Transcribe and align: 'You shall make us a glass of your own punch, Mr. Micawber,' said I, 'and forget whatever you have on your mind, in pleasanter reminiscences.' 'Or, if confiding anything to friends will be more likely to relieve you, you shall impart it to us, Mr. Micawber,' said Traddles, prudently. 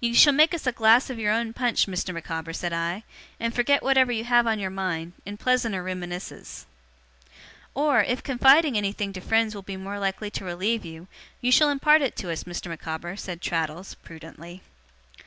'You 0.00 0.14
shall 0.14 0.32
make 0.32 0.54
us 0.54 0.66
a 0.66 0.72
glass 0.72 1.10
of 1.10 1.18
your 1.18 1.34
own 1.34 1.52
punch, 1.52 1.84
Mr. 1.84 2.14
Micawber,' 2.14 2.54
said 2.54 2.72
I, 2.72 3.02
'and 3.38 3.54
forget 3.54 3.82
whatever 3.82 4.10
you 4.10 4.24
have 4.24 4.46
on 4.46 4.58
your 4.58 4.70
mind, 4.70 5.12
in 5.26 5.36
pleasanter 5.36 5.82
reminiscences.' 5.82 6.64
'Or, 7.74 8.02
if 8.02 8.22
confiding 8.22 8.78
anything 8.78 9.12
to 9.12 9.20
friends 9.20 9.54
will 9.54 9.60
be 9.60 9.76
more 9.76 9.98
likely 9.98 10.30
to 10.30 10.46
relieve 10.46 10.86
you, 10.86 11.08
you 11.42 11.52
shall 11.52 11.68
impart 11.68 12.00
it 12.00 12.16
to 12.16 12.30
us, 12.32 12.44
Mr. 12.44 12.68
Micawber,' 12.70 13.16
said 13.18 13.42
Traddles, 13.42 13.96
prudently. 13.96 14.62